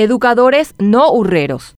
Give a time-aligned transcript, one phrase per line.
[0.00, 1.74] educadores no hurreros.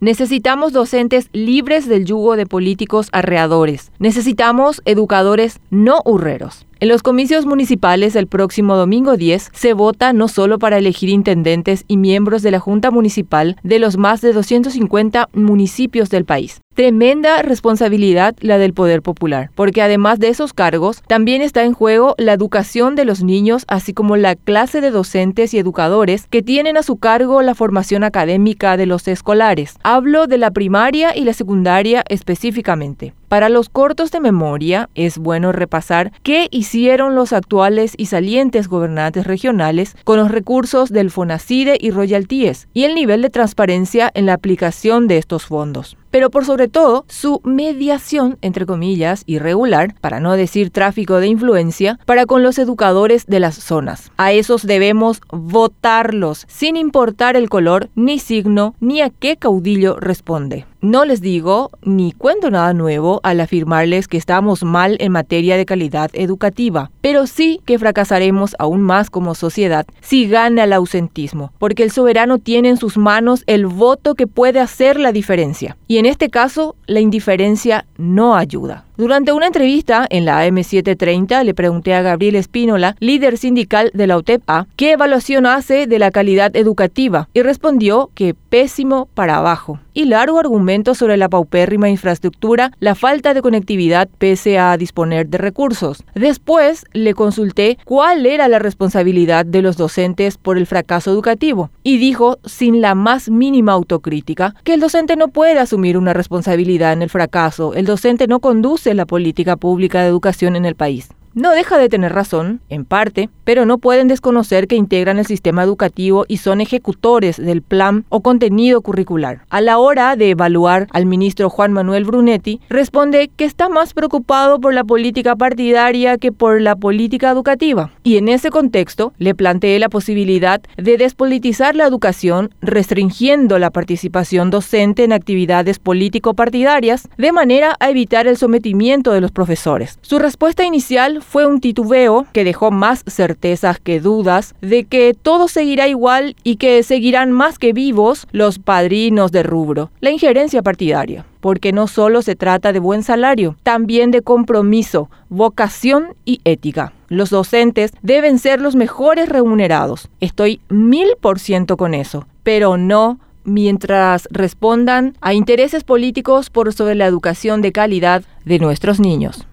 [0.00, 3.90] Necesitamos docentes libres del yugo de políticos arreadores.
[3.98, 6.66] Necesitamos educadores no hurreros.
[6.80, 11.84] En los comicios municipales el próximo domingo 10 se vota no solo para elegir intendentes
[11.88, 16.60] y miembros de la Junta Municipal de los más de 250 municipios del país.
[16.74, 22.14] Tremenda responsabilidad la del poder popular, porque además de esos cargos, también está en juego
[22.16, 26.76] la educación de los niños, así como la clase de docentes y educadores que tienen
[26.76, 29.74] a su cargo la formación académica de los escolares.
[29.82, 33.14] Hablo de la primaria y la secundaria específicamente.
[33.28, 39.26] Para los cortos de memoria, es bueno repasar qué hicieron los actuales y salientes gobernantes
[39.26, 44.32] regionales con los recursos del FONACIDE y royalties y el nivel de transparencia en la
[44.32, 50.32] aplicación de estos fondos pero por sobre todo su mediación, entre comillas, irregular, para no
[50.32, 54.10] decir tráfico de influencia, para con los educadores de las zonas.
[54.16, 60.66] A esos debemos votarlos, sin importar el color, ni signo, ni a qué caudillo responde.
[60.80, 65.66] No les digo ni cuento nada nuevo al afirmarles que estamos mal en materia de
[65.66, 71.82] calidad educativa, pero sí que fracasaremos aún más como sociedad si gana el ausentismo, porque
[71.82, 75.76] el soberano tiene en sus manos el voto que puede hacer la diferencia.
[75.88, 78.84] Y en este caso, la indiferencia no ayuda.
[78.98, 84.18] Durante una entrevista en la AM730 le pregunté a Gabriel Espínola, líder sindical de la
[84.18, 89.78] UTEP-A, qué evaluación hace de la calidad educativa y respondió que pésimo para abajo.
[89.94, 95.38] Y largo argumento sobre la paupérrima infraestructura, la falta de conectividad pese a disponer de
[95.38, 96.02] recursos.
[96.16, 101.98] Después le consulté cuál era la responsabilidad de los docentes por el fracaso educativo y
[101.98, 107.02] dijo sin la más mínima autocrítica que el docente no puede asumir una responsabilidad en
[107.02, 111.08] el fracaso, el docente no conduce la política pública de educación en el país.
[111.38, 115.62] No deja de tener razón, en parte, pero no pueden desconocer que integran el sistema
[115.62, 119.42] educativo y son ejecutores del plan o contenido curricular.
[119.48, 124.58] A la hora de evaluar al ministro Juan Manuel Brunetti, responde que está más preocupado
[124.58, 127.92] por la política partidaria que por la política educativa.
[128.02, 134.50] Y en ese contexto, le planteé la posibilidad de despolitizar la educación, restringiendo la participación
[134.50, 140.00] docente en actividades político-partidarias, de manera a evitar el sometimiento de los profesores.
[140.02, 145.46] Su respuesta inicial fue un titubeo que dejó más certezas que dudas de que todo
[145.46, 151.26] seguirá igual y que seguirán más que vivos los padrinos de rubro, la injerencia partidaria
[151.40, 156.92] porque no solo se trata de buen salario, también de compromiso, vocación y ética.
[157.08, 160.08] Los docentes deben ser los mejores remunerados.
[160.20, 166.96] Estoy mil por ciento con eso, pero no mientras respondan a intereses políticos por sobre
[166.96, 169.46] la educación de calidad de nuestros niños.